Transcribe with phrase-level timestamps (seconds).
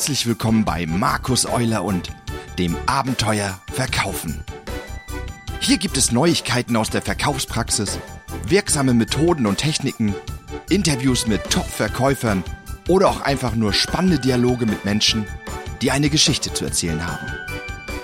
[0.00, 2.10] Herzlich willkommen bei Markus Euler und
[2.58, 4.42] dem Abenteuer Verkaufen.
[5.60, 7.98] Hier gibt es Neuigkeiten aus der Verkaufspraxis,
[8.46, 10.14] wirksame Methoden und Techniken,
[10.70, 12.42] Interviews mit Top-Verkäufern
[12.88, 15.26] oder auch einfach nur spannende Dialoge mit Menschen,
[15.82, 17.26] die eine Geschichte zu erzählen haben.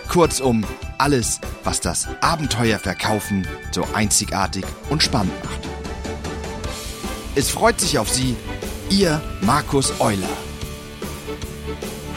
[0.07, 0.67] Kurzum,
[0.99, 5.61] alles, was das Abenteuer Verkaufen so einzigartig und spannend macht.
[7.37, 8.37] Es freut sich auf Sie,
[8.91, 10.46] Ihr Markus Euler.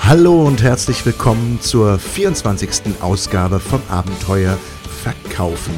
[0.09, 3.00] Hallo und herzlich willkommen zur 24.
[3.00, 4.58] Ausgabe vom Abenteuer
[5.04, 5.76] Verkaufen.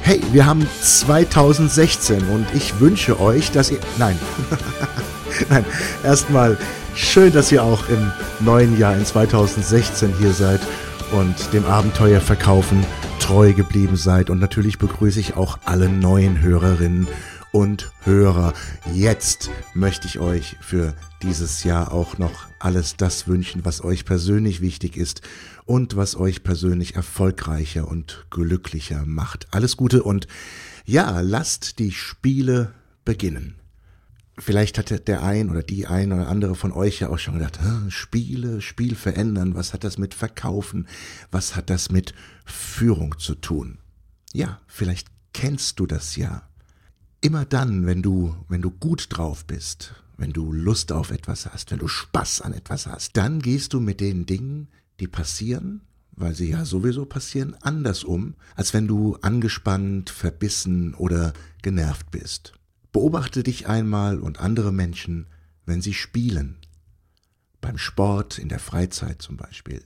[0.00, 3.80] Hey, wir haben 2016 und ich wünsche euch, dass ihr...
[3.98, 4.18] Nein,
[5.50, 5.62] nein,
[6.02, 6.56] erstmal
[6.94, 10.62] schön, dass ihr auch im neuen Jahr in 2016 hier seid
[11.12, 12.82] und dem Abenteuer Verkaufen
[13.20, 14.30] treu geblieben seid.
[14.30, 17.08] Und natürlich begrüße ich auch alle neuen Hörerinnen
[18.04, 18.52] Hörer.
[18.92, 24.60] Jetzt möchte ich euch für dieses Jahr auch noch alles das wünschen, was euch persönlich
[24.60, 25.22] wichtig ist
[25.64, 29.46] und was euch persönlich erfolgreicher und glücklicher macht.
[29.52, 30.26] Alles Gute und
[30.84, 32.74] ja, lasst die Spiele
[33.04, 33.54] beginnen.
[34.36, 37.60] Vielleicht hat der ein oder die ein oder andere von euch ja auch schon gedacht,
[37.88, 40.88] Spiele, Spiel verändern, was hat das mit Verkaufen,
[41.30, 43.78] was hat das mit Führung zu tun?
[44.32, 46.42] Ja, vielleicht kennst du das ja.
[47.24, 51.70] Immer dann, wenn du, wenn du gut drauf bist, wenn du Lust auf etwas hast,
[51.70, 54.68] wenn du Spaß an etwas hast, dann gehst du mit den Dingen,
[55.00, 55.80] die passieren,
[56.12, 62.52] weil sie ja sowieso passieren, anders um, als wenn du angespannt, verbissen oder genervt bist.
[62.92, 65.26] Beobachte dich einmal und andere Menschen,
[65.64, 66.58] wenn sie spielen.
[67.62, 69.82] Beim Sport, in der Freizeit zum Beispiel.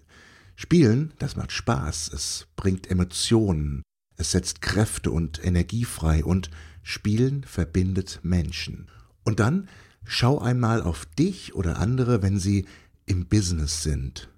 [0.56, 3.84] Spielen, das macht Spaß, es bringt Emotionen,
[4.16, 6.50] es setzt Kräfte und Energie frei und
[6.90, 8.88] Spielen verbindet Menschen.
[9.22, 9.68] Und dann
[10.06, 12.64] schau einmal auf dich oder andere, wenn sie
[13.04, 14.30] im Business sind.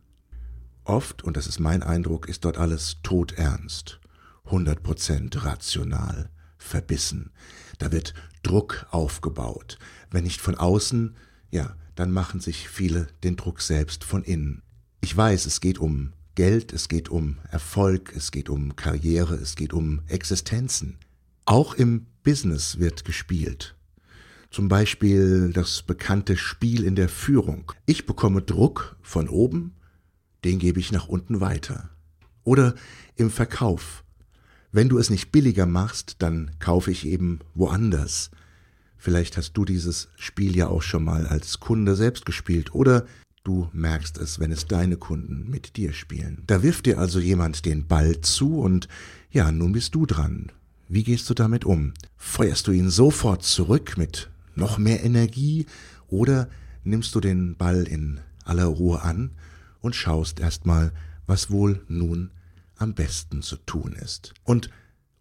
[0.82, 4.00] Oft, und das ist mein Eindruck, ist dort alles todernst,
[4.46, 6.28] 100% rational,
[6.58, 7.30] verbissen.
[7.78, 9.78] Da wird Druck aufgebaut.
[10.10, 11.14] Wenn nicht von außen,
[11.52, 14.62] ja, dann machen sich viele den Druck selbst von innen.
[15.00, 19.54] Ich weiß, es geht um Geld, es geht um Erfolg, es geht um Karriere, es
[19.54, 20.98] geht um Existenzen.
[21.50, 23.74] Auch im Business wird gespielt.
[24.52, 27.72] Zum Beispiel das bekannte Spiel in der Führung.
[27.86, 29.74] Ich bekomme Druck von oben,
[30.44, 31.90] den gebe ich nach unten weiter.
[32.44, 32.76] Oder
[33.16, 34.04] im Verkauf.
[34.70, 38.30] Wenn du es nicht billiger machst, dann kaufe ich eben woanders.
[38.96, 43.06] Vielleicht hast du dieses Spiel ja auch schon mal als Kunde selbst gespielt oder
[43.42, 46.44] du merkst es, wenn es deine Kunden mit dir spielen.
[46.46, 48.86] Da wirft dir also jemand den Ball zu und
[49.32, 50.52] ja, nun bist du dran.
[50.92, 51.94] Wie gehst du damit um?
[52.16, 55.66] Feuerst du ihn sofort zurück mit noch mehr Energie
[56.08, 56.48] oder
[56.82, 59.30] nimmst du den Ball in aller Ruhe an
[59.80, 60.90] und schaust erstmal,
[61.28, 62.32] was wohl nun
[62.74, 64.34] am besten zu tun ist.
[64.42, 64.68] Und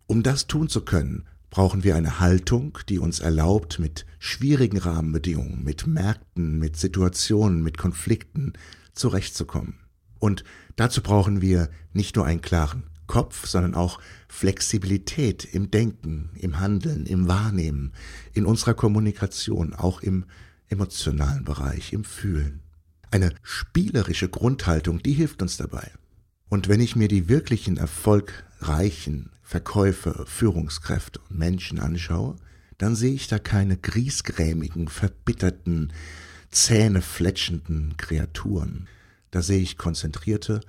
[0.07, 5.63] um das tun zu können, brauchen wir eine Haltung, die uns erlaubt, mit schwierigen Rahmenbedingungen,
[5.63, 8.53] mit Märkten, mit Situationen, mit Konflikten
[8.94, 9.75] zurechtzukommen.
[10.18, 10.44] Und
[10.78, 13.99] dazu brauchen wir nicht nur einen klaren Kopf, sondern auch
[14.29, 17.91] Flexibilität im Denken, im Handeln, im Wahrnehmen,
[18.33, 20.25] in unserer Kommunikation, auch im
[20.69, 22.61] emotionalen Bereich, im Fühlen.
[23.11, 25.91] Eine spielerische Grundhaltung, die hilft uns dabei.
[26.49, 32.35] Und wenn ich mir die wirklichen erfolgreichen Verkäufer, Führungskräfte und Menschen anschaue,
[32.77, 35.91] dann sehe ich da keine griesgrämigen, verbitterten,
[36.51, 38.87] zähnefletschenden Kreaturen.
[39.31, 40.61] Da sehe ich konzentrierte,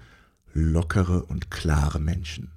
[0.52, 2.50] lockere und klare Menschen.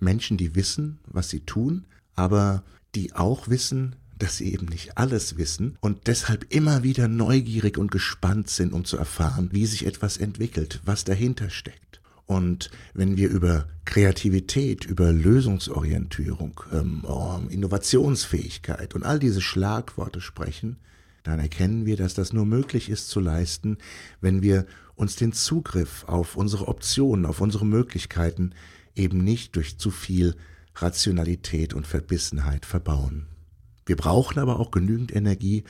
[0.00, 2.62] Menschen, die wissen, was sie tun, aber
[2.94, 7.90] die auch wissen, dass sie eben nicht alles wissen und deshalb immer wieder neugierig und
[7.90, 12.00] gespannt sind, um zu erfahren, wie sich etwas entwickelt, was dahinter steckt.
[12.26, 20.78] Und wenn wir über Kreativität, über Lösungsorientierung, ähm, oh, Innovationsfähigkeit und all diese Schlagworte sprechen,
[21.24, 23.78] dann erkennen wir, dass das nur möglich ist zu leisten,
[24.20, 28.52] wenn wir uns den Zugriff auf unsere Optionen, auf unsere Möglichkeiten
[28.94, 30.36] eben nicht durch zu viel
[30.76, 33.26] Rationalität und Verbissenheit verbauen.
[33.86, 35.64] Wir brauchen aber auch genügend Energie,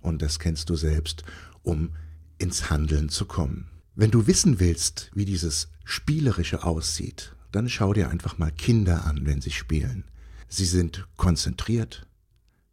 [0.00, 1.24] und das kennst du selbst,
[1.62, 1.90] um
[2.38, 3.68] ins Handeln zu kommen.
[3.94, 9.24] Wenn du wissen willst, wie dieses Spielerische aussieht, dann schau dir einfach mal Kinder an,
[9.24, 10.04] wenn sie spielen.
[10.48, 12.06] Sie sind konzentriert,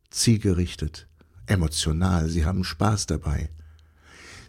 [0.09, 1.07] zielgerichtet,
[1.45, 3.49] emotional, sie haben Spaß dabei.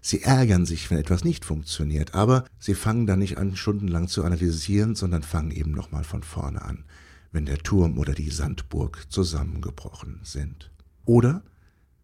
[0.06, 4.22] Sie ärgern sich, wenn etwas nicht funktioniert, aber sie fangen dann nicht an, stundenlang zu
[4.22, 6.84] analysieren, sondern fangen eben nochmal von vorne an,
[7.32, 10.70] wenn der Turm oder die Sandburg zusammengebrochen sind.
[11.06, 11.42] Oder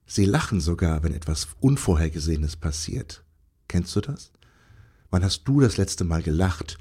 [0.07, 3.23] sie lachen sogar, wenn etwas Unvorhergesehenes passiert.
[3.69, 4.33] Kennst du das?
[5.11, 6.79] Wann hast du das letzte Mal gelacht,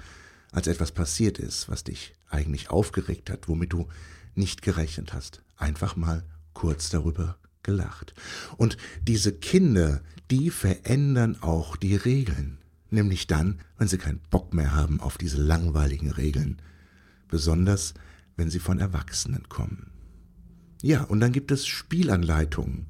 [0.52, 3.90] als etwas passiert ist, was dich eigentlich aufgeregt hat, womit du
[4.36, 5.44] nicht gerechnet hast?
[5.58, 6.24] Einfach mal
[6.54, 8.14] kurz darüber gelacht.
[8.58, 8.78] Und
[9.08, 10.02] diese Kinder,
[10.32, 12.58] die verändern auch die Regeln.
[12.92, 16.62] Nämlich dann, wenn sie keinen Bock mehr haben auf diese langweiligen Regeln.
[17.28, 17.94] Besonders,
[18.36, 19.92] wenn sie von Erwachsenen kommen.
[20.82, 22.88] Ja, und dann gibt es Spielanleitungen.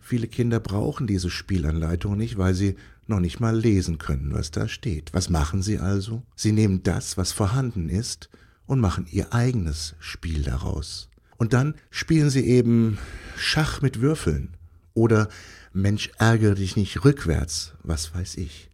[0.00, 4.68] Viele Kinder brauchen diese Spielanleitungen nicht, weil sie noch nicht mal lesen können, was da
[4.68, 5.14] steht.
[5.14, 6.22] Was machen sie also?
[6.34, 8.28] Sie nehmen das, was vorhanden ist,
[8.66, 11.08] und machen ihr eigenes Spiel daraus.
[11.36, 12.98] Und dann spielen sie eben
[13.38, 14.54] Schach mit Würfeln
[14.94, 15.28] oder
[15.72, 18.70] Mensch ärgere dich nicht rückwärts, was weiß ich.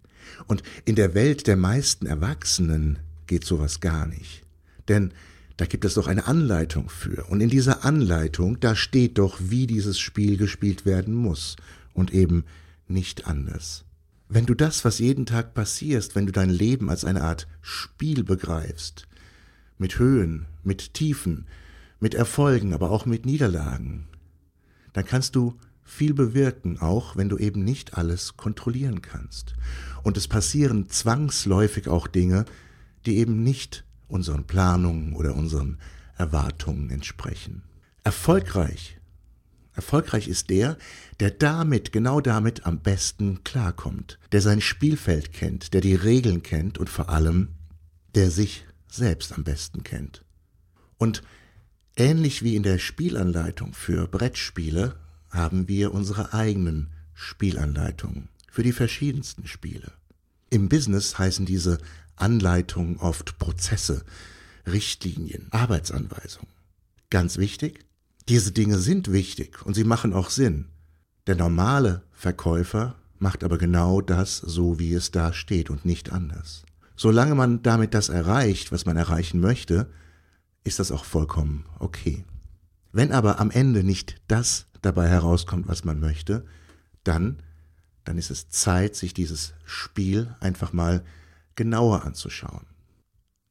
[0.46, 4.42] Und in der Welt der meisten Erwachsenen geht sowas gar nicht.
[4.88, 5.12] Denn
[5.56, 7.24] da gibt es doch eine Anleitung für.
[7.28, 11.56] Und in dieser Anleitung, da steht doch, wie dieses Spiel gespielt werden muss.
[11.94, 12.44] Und eben
[12.88, 13.84] nicht anders.
[14.28, 18.24] Wenn du das, was jeden Tag passierst, wenn du dein Leben als eine Art Spiel
[18.24, 19.06] begreifst,
[19.76, 21.46] mit Höhen, mit Tiefen,
[22.00, 24.08] mit Erfolgen, aber auch mit Niederlagen,
[24.92, 29.54] dann kannst du viel bewirken, auch wenn du eben nicht alles kontrollieren kannst.
[30.02, 32.44] Und es passieren zwangsläufig auch Dinge,
[33.06, 35.78] die eben nicht unseren Planungen oder unseren
[36.16, 37.62] Erwartungen entsprechen.
[38.04, 38.98] Erfolgreich,
[39.74, 40.76] erfolgreich ist der,
[41.20, 46.78] der damit, genau damit am besten klarkommt, der sein Spielfeld kennt, der die Regeln kennt
[46.78, 47.48] und vor allem,
[48.14, 50.24] der sich selbst am besten kennt.
[50.98, 51.22] Und
[51.96, 54.96] ähnlich wie in der Spielanleitung für Brettspiele
[55.30, 59.92] haben wir unsere eigenen Spielanleitungen für die verschiedensten Spiele.
[60.50, 61.78] Im Business heißen diese
[62.16, 64.04] Anleitungen oft Prozesse,
[64.66, 66.52] Richtlinien, Arbeitsanweisungen.
[67.10, 67.84] Ganz wichtig,
[68.28, 70.66] diese Dinge sind wichtig und sie machen auch Sinn.
[71.26, 76.64] Der normale Verkäufer macht aber genau das so, wie es da steht und nicht anders.
[76.96, 79.88] Solange man damit das erreicht, was man erreichen möchte,
[80.64, 82.24] ist das auch vollkommen okay.
[82.92, 86.44] Wenn aber am Ende nicht das dabei herauskommt, was man möchte,
[87.04, 87.42] dann,
[88.04, 91.02] dann ist es Zeit, sich dieses Spiel einfach mal
[91.54, 92.66] genauer anzuschauen.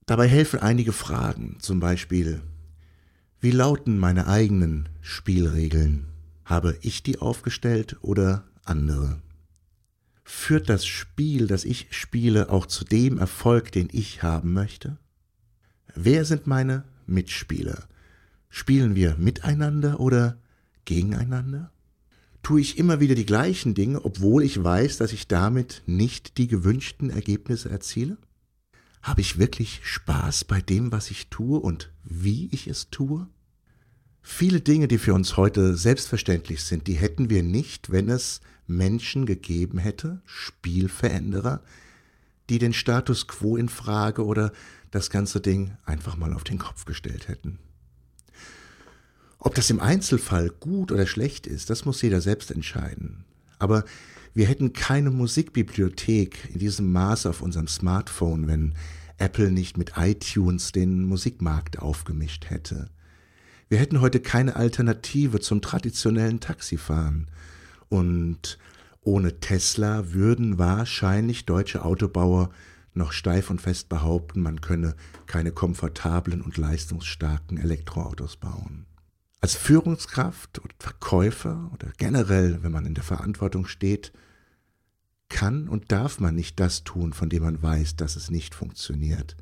[0.06, 2.42] Dabei helfen einige Fragen, zum Beispiel,
[3.40, 6.08] wie lauten meine eigenen Spielregeln?
[6.46, 9.22] Habe ich die aufgestellt oder andere?
[10.24, 14.98] Führt das Spiel, das ich spiele, auch zu dem Erfolg, den ich haben möchte?
[15.96, 17.88] Wer sind meine Mitspieler?
[18.50, 20.40] Spielen wir miteinander oder
[20.86, 21.72] gegeneinander?
[22.44, 26.48] Tue ich immer wieder die gleichen Dinge, obwohl ich weiß, dass ich damit nicht die
[26.48, 28.18] gewünschten Ergebnisse erziele?
[29.04, 33.28] Habe ich wirklich Spaß bei dem, was ich tue und wie ich es tue?
[34.22, 39.26] Viele Dinge, die für uns heute selbstverständlich sind, die hätten wir nicht, wenn es Menschen
[39.26, 41.62] gegeben hätte, Spielveränderer,
[42.50, 44.52] die den Status quo in Frage oder
[44.92, 47.60] das ganze Ding einfach mal auf den Kopf gestellt hätten.
[49.40, 53.26] Ob das im Einzelfall gut oder schlecht ist, das muss jeder selbst entscheiden.
[53.58, 53.86] Aber
[54.34, 58.76] wir hätten keine Musikbibliothek in diesem Maße auf unserem Smartphone, wenn
[59.18, 62.90] Apple nicht mit iTunes den Musikmarkt aufgemischt hätte.
[63.68, 67.28] Wir hätten heute keine Alternative zum traditionellen Taxifahren.
[67.90, 68.58] Und
[69.02, 72.52] ohne Tesla würden wahrscheinlich deutsche Autobauer
[72.94, 74.96] noch steif und fest behaupten, man könne
[75.26, 78.86] keine komfortablen und leistungsstarken Elektroautos bauen.
[79.40, 84.12] Als Führungskraft oder Verkäufer oder generell, wenn man in der Verantwortung steht,
[85.30, 89.36] kann und darf man nicht das tun, von dem man weiß, dass es nicht funktioniert.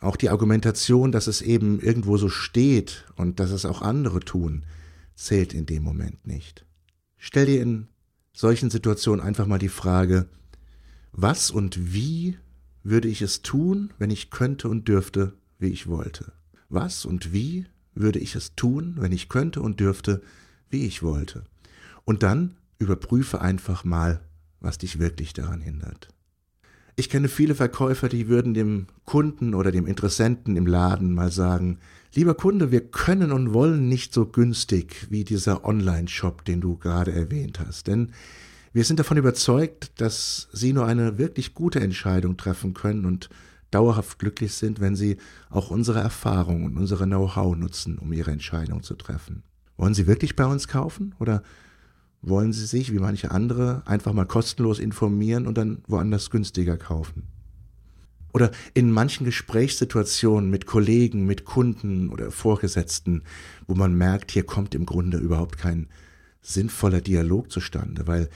[0.00, 4.64] Auch die Argumentation, dass es eben irgendwo so steht und dass es auch andere tun,
[5.16, 6.64] zählt in dem Moment nicht.
[7.16, 7.88] Stell dir in
[8.32, 10.28] solchen Situationen einfach mal die Frage,
[11.12, 12.38] was und wie
[12.82, 16.32] würde ich es tun, wenn ich könnte und dürfte, wie ich wollte?
[16.68, 20.22] Was und wie würde ich es tun, wenn ich könnte und dürfte,
[20.70, 21.44] wie ich wollte.
[22.04, 24.20] Und dann überprüfe einfach mal,
[24.60, 26.08] was dich wirklich daran hindert.
[26.96, 31.78] Ich kenne viele Verkäufer, die würden dem Kunden oder dem Interessenten im Laden mal sagen,
[32.14, 37.12] lieber Kunde, wir können und wollen nicht so günstig wie dieser Online-Shop, den du gerade
[37.12, 37.86] erwähnt hast.
[37.86, 38.12] Denn
[38.72, 43.28] wir sind davon überzeugt, dass Sie nur eine wirklich gute Entscheidung treffen können und
[43.70, 45.18] dauerhaft glücklich sind, wenn sie
[45.50, 49.42] auch unsere Erfahrung und unsere Know-how nutzen, um ihre Entscheidung zu treffen.
[49.76, 51.42] Wollen Sie wirklich bei uns kaufen oder
[52.20, 57.28] wollen Sie sich, wie manche andere, einfach mal kostenlos informieren und dann woanders günstiger kaufen?
[58.32, 63.22] Oder in manchen Gesprächssituationen mit Kollegen, mit Kunden oder Vorgesetzten,
[63.66, 65.88] wo man merkt, hier kommt im Grunde überhaupt kein
[66.42, 68.28] sinnvoller Dialog zustande, weil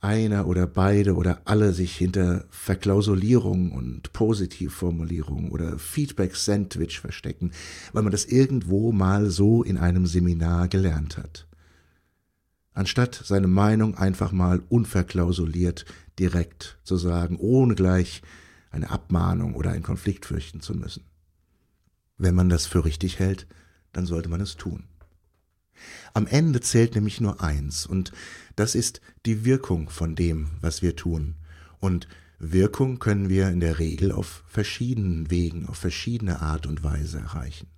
[0.00, 7.52] einer oder beide oder alle sich hinter Verklausulierung und Positivformulierung oder Feedback-Sandwich verstecken,
[7.92, 11.46] weil man das irgendwo mal so in einem Seminar gelernt hat.
[12.72, 15.86] Anstatt seine Meinung einfach mal unverklausuliert
[16.18, 18.22] direkt zu sagen, ohne gleich
[18.70, 21.04] eine Abmahnung oder einen Konflikt fürchten zu müssen.
[22.18, 23.46] Wenn man das für richtig hält,
[23.92, 24.84] dann sollte man es tun.
[26.14, 28.12] Am Ende zählt nämlich nur eins, und
[28.56, 31.36] das ist die Wirkung von dem, was wir tun.
[31.80, 37.18] Und Wirkung können wir in der Regel auf verschiedenen Wegen, auf verschiedene Art und Weise
[37.18, 37.68] erreichen.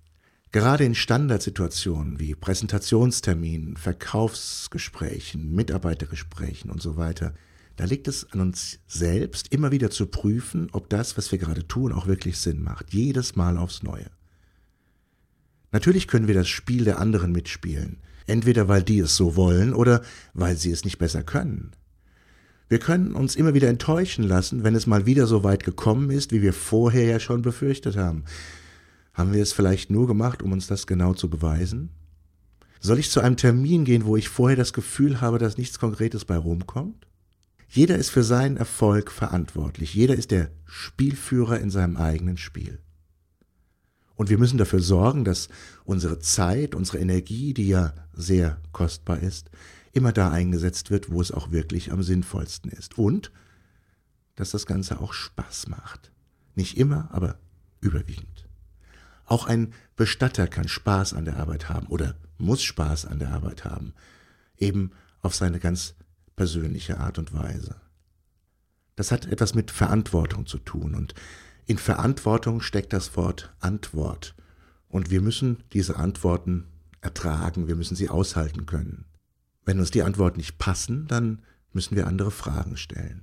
[0.51, 7.35] Gerade in Standardsituationen wie Präsentationsterminen, Verkaufsgesprächen, Mitarbeitergesprächen und so weiter,
[7.75, 11.67] da liegt es an uns selbst, immer wieder zu prüfen, ob das, was wir gerade
[11.67, 12.93] tun, auch wirklich Sinn macht.
[12.93, 14.09] Jedes Mal aufs Neue.
[15.71, 17.97] Natürlich können wir das Spiel der anderen mitspielen,
[18.27, 20.01] entweder weil die es so wollen oder
[20.33, 21.71] weil sie es nicht besser können.
[22.69, 26.31] Wir können uns immer wieder enttäuschen lassen, wenn es mal wieder so weit gekommen ist,
[26.31, 28.25] wie wir vorher ja schon befürchtet haben.
[29.13, 31.89] Haben wir es vielleicht nur gemacht, um uns das genau zu beweisen?
[32.79, 36.25] Soll ich zu einem Termin gehen, wo ich vorher das Gefühl habe, dass nichts Konkretes
[36.25, 37.07] bei rumkommt?
[37.67, 39.93] Jeder ist für seinen Erfolg verantwortlich.
[39.93, 42.79] Jeder ist der Spielführer in seinem eigenen Spiel.
[44.19, 45.47] Und wir müssen dafür sorgen, dass
[45.85, 49.49] unsere Zeit, unsere Energie, die ja sehr kostbar ist,
[49.93, 52.97] immer da eingesetzt wird, wo es auch wirklich am sinnvollsten ist.
[52.97, 53.31] Und
[54.35, 56.11] dass das Ganze auch Spaß macht.
[56.53, 57.39] Nicht immer, aber
[57.79, 58.45] überwiegend.
[59.23, 63.63] Auch ein Bestatter kann Spaß an der Arbeit haben oder muss Spaß an der Arbeit
[63.63, 63.93] haben.
[64.57, 65.95] Eben auf seine ganz
[66.35, 67.77] persönliche Art und Weise.
[68.97, 71.13] Das hat etwas mit Verantwortung zu tun und
[71.69, 74.33] in Verantwortung steckt das Wort Antwort.
[74.87, 76.65] Und wir müssen diese Antworten
[76.99, 79.05] ertragen, wir müssen sie aushalten können.
[79.65, 83.21] Wenn uns die Antworten nicht passen, dann müssen wir andere Fragen stellen.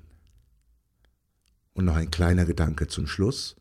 [1.73, 3.57] Und noch ein kleiner Gedanke zum Schluss.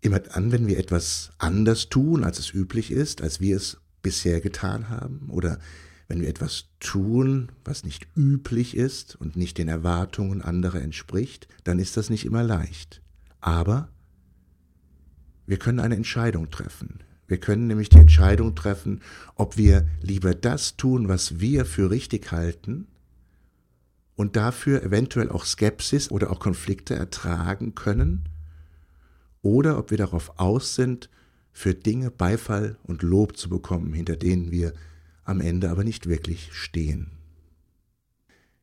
[0.00, 4.40] Immer dann, wenn wir etwas anders tun, als es üblich ist, als wir es bisher
[4.40, 5.58] getan haben, oder
[6.06, 11.80] wenn wir etwas tun, was nicht üblich ist und nicht den Erwartungen anderer entspricht, dann
[11.80, 13.02] ist das nicht immer leicht.
[13.42, 13.88] Aber
[15.46, 17.00] wir können eine Entscheidung treffen.
[17.26, 19.02] Wir können nämlich die Entscheidung treffen,
[19.34, 22.86] ob wir lieber das tun, was wir für richtig halten
[24.14, 28.28] und dafür eventuell auch Skepsis oder auch Konflikte ertragen können,
[29.42, 31.10] oder ob wir darauf aus sind,
[31.52, 34.72] für Dinge Beifall und Lob zu bekommen, hinter denen wir
[35.24, 37.10] am Ende aber nicht wirklich stehen.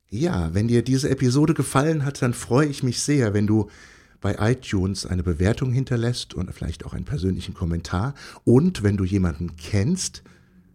[0.09, 3.69] Ja, wenn dir diese Episode gefallen hat, dann freue ich mich sehr, wenn du
[4.21, 8.13] bei iTunes eine Bewertung hinterlässt und vielleicht auch einen persönlichen Kommentar.
[8.43, 10.23] Und wenn du jemanden kennst,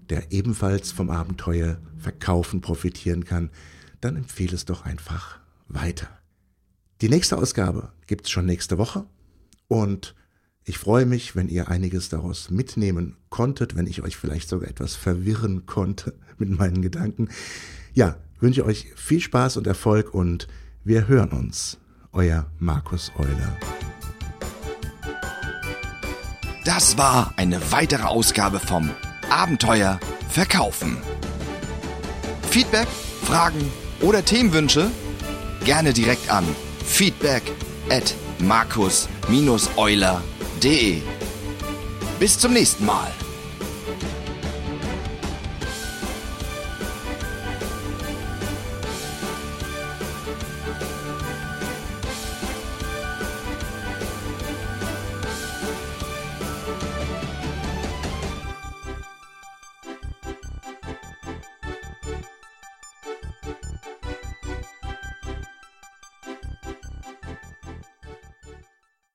[0.08, 3.50] der ebenfalls vom Abenteuer Verkaufen profitieren kann,
[4.00, 6.08] dann empfehle es doch einfach weiter.
[7.00, 9.06] Die nächste Ausgabe gibt's schon nächste Woche
[9.68, 10.14] und
[10.66, 14.94] ich freue mich, wenn ihr einiges daraus mitnehmen konntet, wenn ich euch vielleicht sogar etwas
[14.94, 17.28] verwirren konnte mit meinen Gedanken.
[17.92, 20.48] Ja, wünsche euch viel Spaß und Erfolg und
[20.84, 21.78] wir hören uns
[22.14, 23.56] euer Markus Euler.
[26.64, 28.90] Das war eine weitere Ausgabe vom
[29.30, 30.96] Abenteuer Verkaufen.
[32.50, 32.88] Feedback,
[33.24, 34.90] Fragen oder Themenwünsche?
[35.64, 36.44] Gerne direkt an
[36.84, 37.42] feedback
[37.90, 41.02] at markus-euler.de.
[42.18, 43.10] Bis zum nächsten Mal.